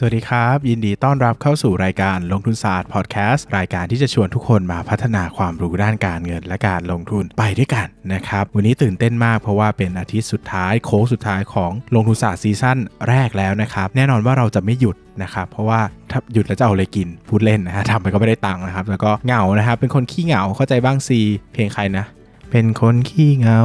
[0.00, 21.20] สวัสดีครับ ยินดีต้อนรับเข้าสู่รายการลงทุนศาสตร์พอดแคสต์รายการที่จะชวนทุกคนมาพัฒนาความรู้ด้านการเงินและการลงทุนไปด้วยกันนะครับ วันนี้ตื่นเต้นมากเพราะว่าเป็นอาทิตย์สุดท้ายโค้งสุดท้ายของลงทุนศาสตร์ซีซั่นแรกแล้วนะครับ แน่นอนว่าเราจะไม่หยุดนะครับเพราะว่าถ้าหยุดแล้วจะเอาอะไรกินพูดเล่นนะฮะทำไปก็ไม่ได้ตังค์นะครับ แล้วก็เหงานะครับ เป็นคนขี้เหงาเข้าใจบ้างสิ
[21.52, 22.04] เพลงใครนะ
[22.50, 23.60] เป็นคนขี้เหงา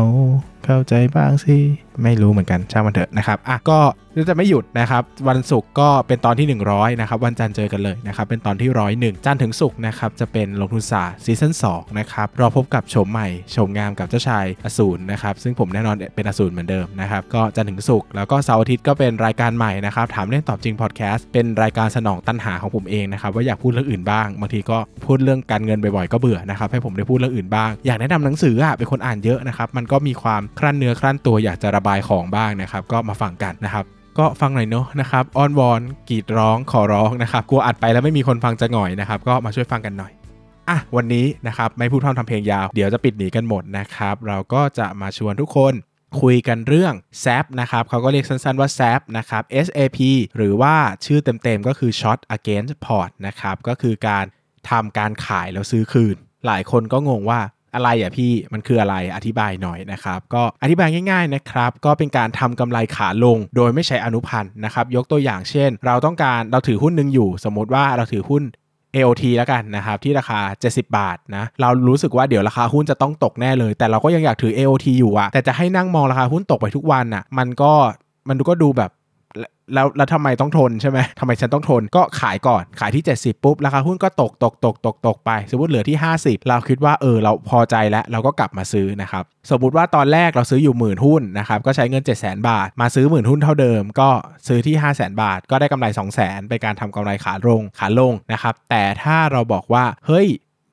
[0.65, 1.55] เข้าใจบ้างสิ
[2.03, 3.79] ไม่รู้เหมือนกันช่างมันเถอะนะครับ อะก็
[4.29, 33.85] จะไม่หยุดนะครับวันศุกร์ก็เป็นตอนที่ 100นะครับวันจันทร์เจอกันเลยนะครับเป็นตอนที่ร้อยหนึ่งจันทร์ถึงศุกร์นะครับจะเป็นลงทุนศาสตร์ซีซั่น2นะครับรอพบกับโฉมใหม่โฉมงามกับเจ้าชายอสูรนะครับซึ่งผมแน่นอนเป็นอสูรเหมือนเดิมนะครับก็จันทร์ถึงศุกร์แล้วก็เสาร์อาทิตย์ก็เป็นรายการใหม่นะครับถามเล่นตอบจริงพอดแคสต์เป็นรายการสนองตัณหาของผมเองนะครับว่าอยากพูดเรื่องอื่นบ้างบางทีก็พูดเรื่องการเงินบ่อยๆก็เบื่อนะครับให้ผมได้พูดเรื่องอื่นบ้างอยากแนะนำหนังสืออะเป็นคนอ่านเยอะนะครับมันก็มีความครั่นเนื้อครั่นตัวอยากจะระบายของบ้างนะครับก็มาฟังกันนะครับ
[34.19, 40.11] ก็ฟังหน่อยเนอะนะครับอ้อนวอนกรีดร้องขอร้องนะครับกลัวอัดไปแล้วไม่มีคนฟังจะหง่อยนะครับ ก็มาช่วยฟังกันหน่อย
[40.69, 45.73] อะวันนี้นะครับไม่พูดพร่ำทำเพลงยาวเดี๋ยวจะปิดหนีกันหมดนะครับ เราก็จะมาชวนทุกคน
[46.21, 49.99] คุยกันเรื่อง SAP นะครับเขาก็เรียกสั้นๆว่า SAP นะครับ SAP
[50.37, 54.25] หรือว่าชื่อเต็มๆก็คือ Short Against Port นะครับก็คือการ
[54.69, 57.39] ทำการขายแล้วซื้อคืน หลายคนก็งงว่า
[57.75, 68.43] อะไรอะพี่มันคืออะไรอธิบายหน่อยนะครับ ก็อธิบายง่ายๆนะครับ ก็เป็นการทำกำไรขาลง โดยไม่ใช้อนุพันธ์นะครับ ยกตัวอย่างเช่น เราต้องการเราถือหุ้นหนึ่งอยู่ สมมติว่าเราถือหุ้น
[68.95, 70.39] AOT แล้วกันนะครับ ที่ราคา
[70.69, 77.73] 70 บาทนะเรารู้สึกว่าเดี๋ยวราคาหุ้นจะต้องตกแน่เลย แต่เราก็ยังอยากถือ AOT อยู่อะแต่จะให้นั่งมองราคาหุ้นตกไปทุกวันอะมันก็
[78.29, 78.91] มันก็ดูแบบ
[79.73, 93.83] แล้วแล้วทำไมต้องทนใช่ไหมทำไมฉันต้องทนก็ขายก่อนขายที่ 70 ปุ๊บ ราคาหุ้นก็ตกตกตกตกตกไป สมมติเหลือที่ 50 เราคิดว่าเออเราพอใจแล้วเราก็กลับมาซื้อนะครับสมมติว่าตอนแรกเราซื้ออยู่หมื่นหุ้นนะครับก็ใช้เงิน 7 0 0 0 0 0 บาท มาซื้อหมื่นหุ้นเท่าเดิม
[93.99, 94.09] ก็
[94.47, 100.27] ซื้อที่ 5 0 0 0 0 0 บาท ก็ได้กำไร 2 0 0 0 0 0เป็นการทำกำไรขาลงขาลงนะครับแต่ถ้าเราบอกว่าเฮ้ย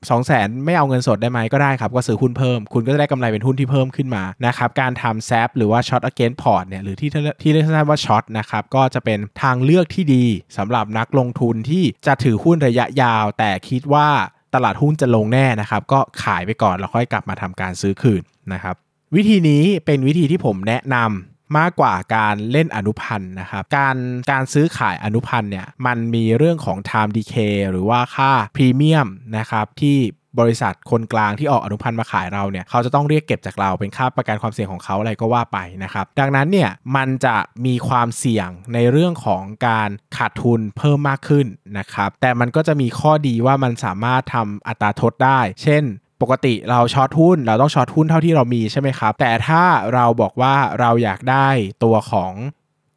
[0.09, 7.11] 2 0 0 0 0 0ไม่เอาเงินสดได้ไหมก็ได้ครับ ก็ซื้อหุ้นเพิ่ม คุณก็จะได้กำไรเป็นหุ้นที่เพิ่มขึ้นมานะครับการทำแซฟหรือว่า Short Against Port เนี่ยหรือที่
[7.43, 10.25] ที่เรียกสั้นว่า Short นะครับก็จะเป็นทางเลือกที่ดี
[10.57, 14.09] สำหรับนักลงทุนที่จะถือหุ้นระยะยาว แต่คิดว่า
[14.55, 18.23] ตลาดหุ้นจะลงแน่นะครับก็ขายไปก่อนแล้วค่อยกลับมาทำการซื้อคืน
[18.53, 18.75] นะครับ
[19.17, 23.97] วิธีนี้เป็นวิธีที่ผมแนะนำ มากกว่าการเล่นอนุพันธ์นะครับ การ
[24.31, 29.99] การซื้อขายอนุพันธ์เนี่ยมันมีเรื่องของ time decay หรือว่าค่าพรีเมียมนะครับที่
[30.41, 41.47] บริษัทคนกลางที่ออกอนุพันธ์มาขายเราเนี่ยเขาจะต้องเรียกเก็บจากเราเป็นค่าประกันความเสี่ยงของเขาอะไรก็ว่าไปนะครับ ดังนั้นเนี่ยมันจะมีความเสี่ยงในเรื่องของการขาดทุนเพิ่มมากขึ้น
[41.79, 45.85] นะครับ แต่มันก็จะมีข้อดีว่ามันสามารถทำอัตราทดได้ เช่น
[46.23, 49.63] ปกติเรา short หุ้นเราต้อง short หุ้นเท่าที่เรามีใช่ไหมครับ แต่ถ้า
[49.95, 51.49] เราบอกว่าเราอยากได้
[51.85, 52.35] ตัวของ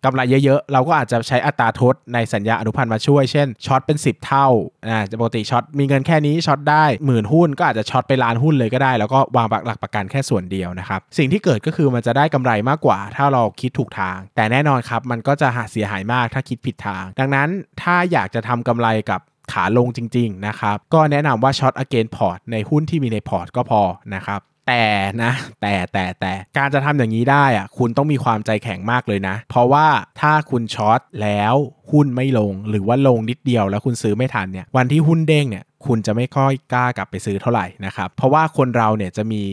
[0.06, 4.48] กำไรเยอะๆ เราก็อาจจะใช้อัตราทดในสัญญาอนุพันธ์มาช่วย เช่น short เป็น 10 เท่า
[4.88, 17.50] อ่าปกติ short มีเงินแค่นี้ short ได้หมื่นหุ้นก็อาจจะ short ไปล้านหุ้นเลยก็ได้ แล้วก็วางหลักประกันแค่ส่วนเดียวนะครับ สิ่งที่เกิดก็คือมันจะได้กำไรมากกว่า ถ้าเราคิดถูกทาง แต่แน่นอนครับ มันก็จะหาเสียหายมากถ้าคิดผิดทาง ดังนั้น
[17.82, 19.22] ถ้าอยากจะทำกำไรกับ
[19.52, 23.82] ขาลงจริง ๆ นะครับ ก็แนะนำว่าช็อต again port ในหุ้นที่มีในพอร์ตก็พอ
[24.16, 24.86] นะครับแต่
[25.24, 25.32] นะ
[25.62, 29.88] แต่แต่แต่การจะทำอย่างนี้ได้อะคุณต้องมีความใจแข็งมากเลยนะ เพราะว่า
[30.22, 31.56] ถ้าคุณ short แล้ว
[31.92, 39.44] หุ้นไม่ลงหรือว่าลงนิดเดียวแล้วคุณซื้อไม่ทันเนี่ยวันที่หุ้นเด้งเนี่ยคุณจะไม่ค่อยกล้ากลับไปซื้อเท่าไหร่นะครับเพราะว่าคนเราเนี่ยจะมี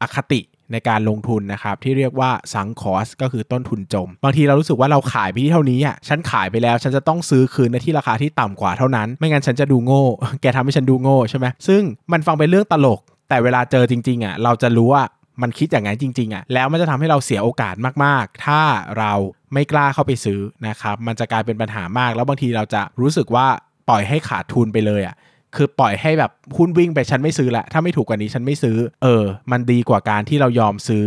[0.00, 0.40] อคติ
[0.72, 10.04] ในการลงทุนนะครับที่เรียกว่า sunk cost ก็คือต้นทุนจม บางทีเรารู้สึกว่าเราขายไปที่เท่านี้อะฉันขายไปแล้ว ฉันจะต้องซื้อคืนในที่ราคาที่ต่ำกว่าเท่านั้น ไม่งั้นฉันจะดูโง่
[10.42, 11.82] แกทำให้ฉันดูโง่ใช่ไหมซึ่ง
[12.12, 15.02] มันฟังเป็นเรื่องตลก แต่เวลาเจอจริงๆอะเราจะรู้ว่า
[15.42, 17.74] มันคิดอย่างนั้นจริงๆอะแล้วมันจะทำให้เราเสียโอกาส
[18.04, 18.60] มากๆ ถ้า
[18.98, 19.12] เรา
[19.52, 23.46] ไม่กล้าเข้าไปซื้อนะครับมันจะกลายเป็นปัญหามาก แล้วบางทีเราจะรู้สึกว่า
[23.88, 25.14] ปล่อยให้ขาดทุนไปเลยอะ
[25.56, 31.06] คือปล่อยให้แบบหุ้นวิ่งไปฉันไม่ซื้อละถ้าไม่ถูกกว่านี้ฉันไม่ซื้อ เออ มันดีกว่าการที่เรายอมซื้อ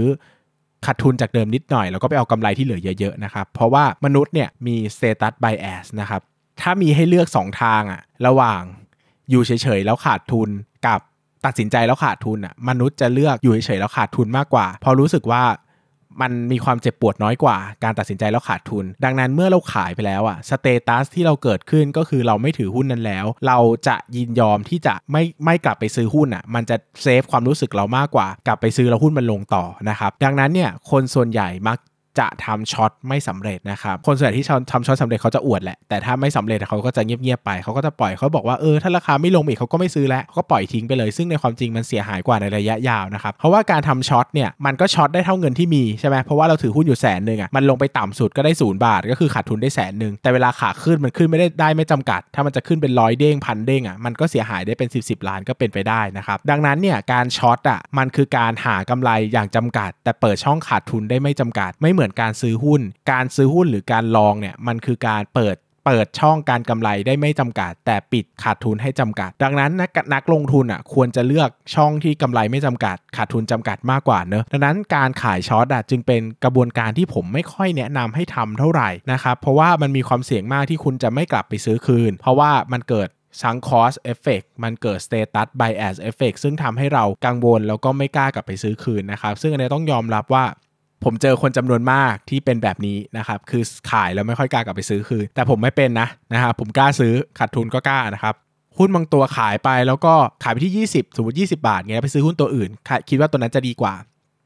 [0.86, 6.22] ขาดทุนจากเดิมนิดหน่อย แล้วก็ไปเอากำไรที่เหลือเยอะๆนะครับ เพราะว่ามนุษย์เนี่ยมี status bias นะครับ
[6.62, 8.62] ถ้ามีให้เลือก 2 ทางอะระหว่าง
[9.30, 10.50] อยู่เฉยๆแล้วขาดทุน
[10.88, 11.00] กับ
[11.46, 15.44] ตัดสินใจแล้วขาดทุนอะมนุษย์จะเลือกอยู่เฉยๆแล้วขาดทุนมากกว่าพราะรู้สึกว่า
[16.22, 31.78] มันมีความเจ็บปวดน้อยกว่า การตัดสินใจแล้วขาดทุน ดังนั้นเมื่อเราขายไปแล้วอะสเตตัสที่เราเกิดขึ้นก็คือเราไม่ถือหุ้นนั้นแล้ว เราจะยินยอมที่จะไม่ไม่กลับไปซื้อหุ้นอะมันจะเซฟความรู้สึกเรามากกว่ากลับไปซื้อแล้วหุ้นมันลงต่อนะครับดังนั้นเนี่ยคนส่วนใหญ่มัก
[32.20, 59.92] จะทำ short ไม่สำเร็จนะครับคนส่วนใหญ่ที่ทำ short สำเร็จเขาจะอวดแหละแต่ถ้าไม่สำเร็จเขาก็จะเงียบๆไปเขาก็จะปล่อยเขาบอกว่าเออถ้าราคาไม่ลงอีกเขาก็ไม่ซื้อแล้วเขาก็ปล่อยทิ้งไปเลย ซึ่งในความจริงมันเสียหายกว่าในระยะยาวนะครับเพราะว่าการทำ short เนี่ยมันก็ short ได้เท่าเงินที่มีใช่ไหมเพราะว่าเราถือหุ้นอยู่แสนหนึ่งอะมันลงไปต่ำสุดก็ได้ศูนย์บาท ก็คือขาดทุนได้แสนหนึ่งแต่เวลาขาขึ้นมันขึ้นไม่ได้ได้ไม่จำกัด ถ้ามันจะขึ้นเป็นร้อยเด้งพันเด้งอะมันก็เสียหายได้เป็น 10ๆล้านก็เป็นไปได้นะครับดังนั้นเนี่ยการ short อะมันคือการหากำไรอย่างจำกัด
[60.04, 62.82] แต่เปิดช่องขาดทุนได้ไม่จำกัดไม่เหมือนการซื้อหุ้น
[63.12, 83.10] การซื้อหุ้นหรือการ long เนี่ยมันคือการเปิดเปิดช่องการกำไรได้ไม่จำกัด แต่ปิดขาดทุนให้จำกัด ดังนั้นนักนักลงทุนอะควรจะเลือกช่องที่กำไรไม่จำกัด ขาดทุนจำกัดมากกว่าเนอะดังนั้นการขาย short อะจึงเป็นกระบวนการที่ผมไม่ค่อยแนะนำให้ทำเท่าไหร่นะครับเพราะว่ามันมีความเสี่ยงมากที่คุณจะไม่กลับไปซื้อคืน เพราะว่ามันเกิด
[83.42, 90.46] sunk cost effect มันเกิด status bias effect ซึ่งทำให้เรากังวลแล้วก็ไม่กล้ากลับไปซื้อคืนนะครับ ซึ่งอันนี้ต้องยอมรับว่า
[91.04, 98.36] ผมเจอคนจำนวนมากที่เป็นแบบนี้นะครับคือขายแล้วไม่ค่อยกล้ากลับไปซื้อคืนแต่ผมไม่เป็นนะนะครับผมกล้าซื้อขาดทุนก็กล้านะครับ
[98.78, 100.14] หุ้นบางตัวขายไปแล้วก็
[100.44, 102.70] ขายไปที่ 20 สมมติ 20 บาทเงี้ยไปซื้อหุ้นตัวอื่น
[103.10, 103.94] คิดว่าตัวนั้นจะดีกว่า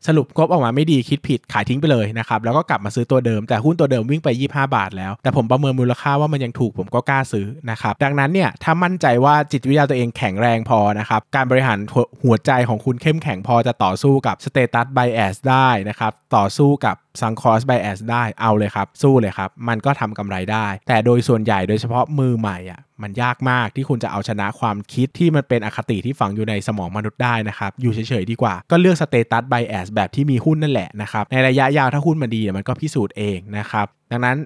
[0.08, 11.80] สรุปงบออกมาไม่ดีคิดผิดขายทิ้งไปเลยนะครับ แล้วก็กลับมาซื้อตัวเดิมแต่หุ้นตัวเดิมวิ่งไป 25 บาทแล้ว แต่ผมประเมินมูลค่าว่ามันยังถูกผมก็กล้าซื้อนะครับ ดังนั้นเนี่ยถ้ามั่นใจว่าจิตวิทยาตัวเองแข็งแรงพอนะครับ การบริหาร
[12.24, 34.38] หัวใจของคุณเข้มแข็งพอจะต่อสู้กับ status bias ได้นะครับ ต่อสู้กับ sunk cost bias ได้เอาเลยครับ สู้เลยครับ มันก็ทำกำไรได้ แต่โดยส่วนใหญ่โดยเฉพาะมือใหม่อะ มันยากมากที่คุณจะเอาชนะความคิดที่มันเป็นอคติที่ฝังอยู่ในสมองมนุษย์ได้นะครับอยู่เฉยๆดีกว่าก็เลือก status bias แบบที่มีหุ้นนั่นแหละนะครับในระยะยาวถ้าหุ้นมันดีมันก็พิสูจน์เองนะครับดังนั้น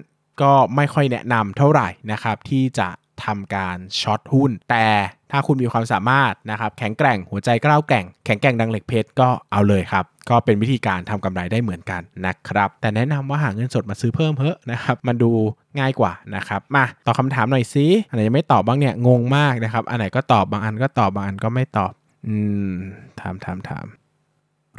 [0.42, 2.88] ก็ไม่ค่อยแนะนำเท่าไหร่นะครับที่จะ
[3.24, 4.86] ทำการ short หุ้น แต่
[5.32, 15.30] ถ้าคุณมีความสามารถนะครับแข็งแกร่งหัวใจกล้าแกร่ง แข็งแกร่งดังเหล็กเพชรก็เอาเลยครับ ก็เป็นวิธีการทำกำไรได้เหมือนกันนะครับ แต่แนะนำว่าหาเงินสดมาซื้อเพิ่มเถอะนะครับมันดู
[15.78, 21.92] ง่ายกว่านะครับมาตอบคำถามหน่อยซิอันไหนยังไม่ตอบบ้างเนี่ยงงมากนะครับอันไหนก็ตอบบางอันก็ตอบบางอันก็ไม่ตอบ
[22.26, 22.36] อื
[22.70, 22.72] ม
[23.20, 23.86] ถามถามถาม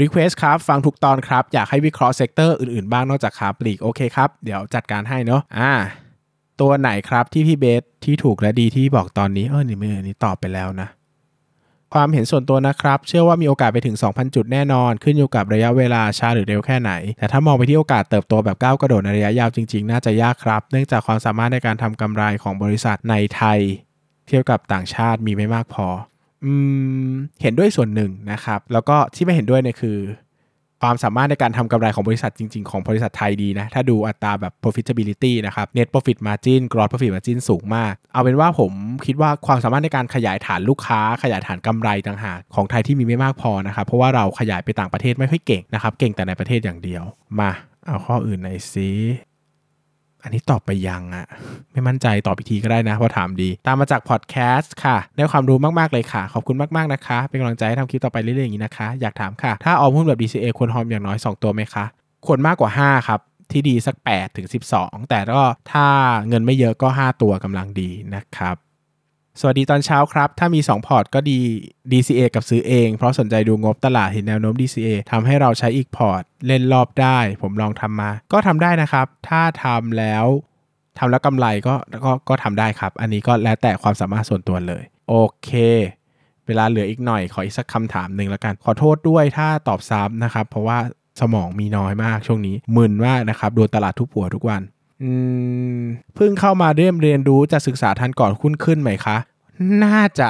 [0.02, 5.72] Request ครับ ฟังทุกตอนครับ อยากให้วิเคราะห์ sector อื่นๆ บ้างนอกจากค้าปลีก โอเคครับ เดี๋ยวจัดการให้เนาะอ่า
[6.62, 10.88] ตัวไหนครับที่พี่เบสที่ถูกและดีที่บอกตอนนี้ เออนี่มือนี้ตอบไปแล้วนะ
[11.94, 23.60] ความเห็นส่วนตัวนะครับ เชื่อว่ามีโอกาสไปถึง 2,000 จุดแน่นอน ขึ้นอยู่กับระยะเวลาช้าหรือเร็วแค่ไหน แต่ถ้ามองไปที่โอกาสเติบโตแบบก้าวกระโดดในระยะยาวจริงๆ น่าจะยากครับ เนื่องจากความสามารถในการทำกำไรของบริษัทในไทย
[24.28, 25.88] เทียบกับต่างชาติมีไม่มากพอ
[26.46, 26.54] อื
[27.08, 27.12] ม
[27.42, 29.98] เห็นด้วยส่วนหนึ่งนะครับ แล้วก็ที่ไม่เห็นด้วยเนี่ยคือ
[30.84, 38.72] ความสามารถในการทำกำไรของบริษัทจริง ๆ ของบริษัทไทยดีนะ ถ้าดูอัตราแบบ profitability นะครับ net profit margin gross profit margin สูงมาก เอาเป็นว่าผม
[39.06, 47.04] คิดว่าความสามารถในการขยายฐานลูกค้า ขยายฐานกำไรต่างหากของไทยที่มีไม่มากพอนะครับ เพราะว่าเราขยายไปต่างประเทศไม่ค่อยเก่งนะครับ เก่งแต่ในประเทศอย่างเดียว
[47.40, 47.52] มา
[47.86, 48.90] เอาข้ออื่นหน่อยสิ
[50.24, 51.26] อันนี้ตอบไปยังอะ
[51.72, 61.86] ไม่มั่นใจตอบอีกทีก็ได้นะเพราะถามดี ตามมาจากพอดแคสต์ค่ะ ได้ความรู้มากๆเลยค่ะ ขอบคุณมาก ๆ นะคะ เป็นกำลังใจให้ทำคลิปต่อไปเรื่อยๆอย่างนี้นะคะ อยากถามค่ะ ถ้าออมหุ้นแบบ DCA ควรหอมอย่างน้อย 2 ตัวไหมคะ
[62.26, 63.20] ควรมากกว่า 5 ครับ
[63.52, 64.48] ที่ดีสัก8ถึง
[64.78, 65.42] 12 แต่ก็
[65.72, 65.86] ถ้า
[66.28, 68.56] เงินไม่เยอะก็ 5 ตัวกำลังดีนะครับ
[69.42, 71.40] สวัสดีตอนเช้าครับ ถ้ามี 2 พอร์ตก็ดี
[71.92, 80.26] DCA กับซื้อเอง เพราะสนใจดูงบตลาดเห็นแนวโน้ม DCA ทำให้เราใช้อีกพอร์ต เล่นรอบได้ ผมลองทำมา ก็ทำได้นะครับ ถ้าทำแล้ว
[80.98, 81.76] ทำแล้วกำไรก็
[82.06, 85.50] ก็ก็ทำได้ครับ อันนี้ก็แล้วแต่ความสามารถส่วนตัวเลย โอเค
[86.48, 90.78] เวลาเหลืออีกหน่อยขออีกสักคำถามหนึ่งแล้วกัน ขอโทษด้วยถ้าตอบซ้ำนะครับ เพราะว่า
[91.22, 94.62] สมองมีน้อยมากช่วงนี้มึนมากนะครับ โดนตลาดทุบหัวทุกวัน
[96.16, 99.18] เพิ่งเข้ามาเรียนเรียนรู้จะศึกษาทันก่อนคุ้นขึ้นไหมคะ
[99.84, 100.30] น่าจะ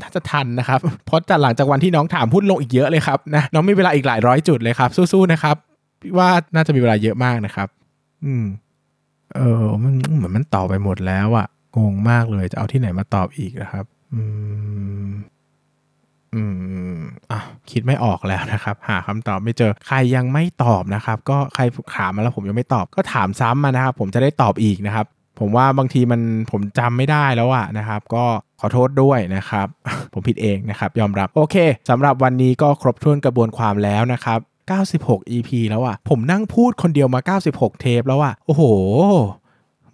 [0.00, 5.56] น่าจะทันนะครับ เพราะจากหลังจากวันที่น้องถามหุ้นลงอีกเยอะเลยครับนะน้องมีเวลาอีกหลายร้อยจุดเลยครับ สู้ๆนะครับ
[6.18, 7.68] ว่าน่าจะมีเวลาเยอะมากนะครับ
[8.24, 8.44] อืม
[9.34, 14.20] เออ มันเหมือนมันตอบไปหมดแล้วอะงงมากเลยจะเอาที่ไหนมาตอบอีกนะครับ อื
[15.06, 15.08] ม
[16.34, 16.42] อื
[16.96, 16.98] ม
[17.30, 21.62] อะคิดไม่ออกแล้วนะครับ หาคำตอบไม่เจอใครยังไม่ตอบนะครับ ก็ใคร
[21.96, 25.06] ถามมาแล้วผมยังไม่ตอบก็ถามซ้ำมานะครับ ผมจะได้ตอบอีกนะครับ
[25.40, 28.24] ผมว่าบางทีมันผมจำไม่ได้แล้วอะนะครับ ก็
[28.60, 29.66] ขอโทษด้วยนะครับ
[30.12, 31.56] ผมผิดเองนะครับ ยอมรับโอเค
[31.90, 34.38] สำหรับวันนี้ก็ครบถ้วนกระบวนความแล้วนะครับ
[34.92, 38.62] 96 EP แล้วอะผมนั่งพูดคนเดียวมา 96 เทปแล้วอะโอ้โห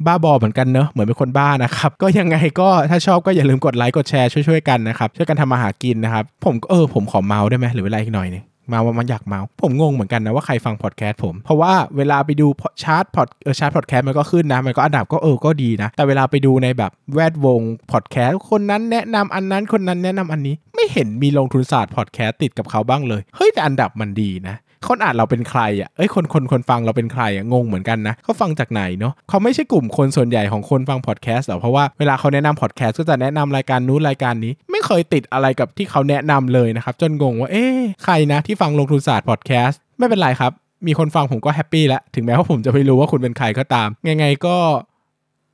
[0.07, 12.47] บ้าบอเหมือนกันเนอะเหมือนเป็นคนบ้านะครับก็ยังไงก็ถ้าชอบก็อย่าลืมกดไลค์กดแชร์ช่วยๆกันนะครับช่วยกันทำมาหากินนะครับผมเออผมขอเมาส์ได้ไหมหรือเวลาอีกหน่อยนึงมาว่ามันอยากเมาผมงงเหมือนกันนะว่าใครฟังพอดแคสต์ผม เพราะว่าเวลาไปดู
[12.83, 17.61] ชาร์ตพอดเออชาร์ตพอดแคสต์มันก็ขึ้นนะ มันก็อันดับก็เออก็ดีนะ แต่เวลาไปดูในแบบแวดวง
[17.93, 24.57] พอดแคสต์คนนั้นแนะนำอันนั้นคนนั้นแนะนำอันนี้ ไม่เห็นมีลงทุนศาสตร์พอดแคสต์ติดกับเขาบ้างเลย เฮ้ยแต่อันดับมันดีนะ
[24.89, 40.53] คนอ่านเราเป็นใครอะเอ้ยคนคนคนฟังเราเป็นใครอะงงเหมือนกันนะเขาฟังจากไหนเนาะเขาไม่ใช่กลุ่มคนส่วนใหญ่ของคนฟังพอดแคสต์หรอเพราะว่าเวลาเขาแนะนำพอดแคสต์ก็จะแนะนำรายการนู้นรายการนี้ ไม่เคยติดอะไรกับที่เขาแนะนำเลยนะครับจนงงว่าเอ๊ะใครนะที่ฟังลงทุนศาสตร์พอดแคสต์ไม่เป็นไรครับ
[40.87, 44.57] มีคนฟังผมก็แฮปปี้แล้วถึงแม้ว่าผมจะไม่รู้ว่าคุณเป็นใครก็ตามยังไงก็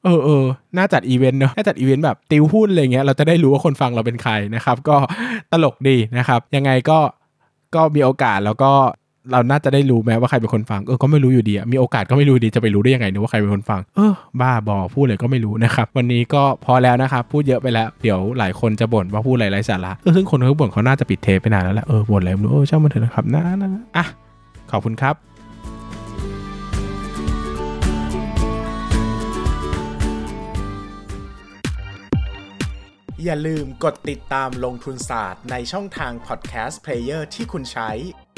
[0.04, 0.45] เออเออ
[0.76, 4.97] น่าจัดอีเวนต์เนอะน่าจัดอีเวนต์แบบติวหุ้นอะไรเงี้ย เราจะได้รู้ว่าคนฟังเราเป็นใครนะครับ ก็
[5.52, 6.99] ตลกดีนะครับ ยังไงก็
[7.75, 8.73] ก็มีโอกาสแล้วก็
[9.33, 24.06] เราน่าจะได้รู้แม้ว่าใครเป็นคนฟังเออก็ไม่รู้อยู่ดีอะมีโอกาสก็ไม่รู้ดีจะไปรู้ได้ยังไงนะว่าใครเป็นคนฟัง เออบ้าบอพูดเลยก็ไม่รู้นะครับวันนี้ก็พอแล้วนะครับพูดเยอะไปแล้วเดี๋ยวหลายคนจะบ่นว่าพูดไรไร้สาระเออซึ่งคนเขาบ่นเขาน่าจะปิดเทปไปนานแล้วแหละเออบ่นอะไรไม่รู้เออช่างมันเถอะนะครับนะนะอะ
[24.71, 25.16] ขอบคุณครับ
[33.25, 37.90] อย่าลืมกดติดตามลงทุนศาสตร์ในช่องทางพอดแคสต์เพลเยอร์ที่คุณใช้